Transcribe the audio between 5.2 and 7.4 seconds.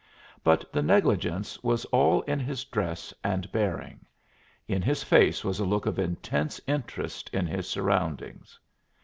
was a look of intense interest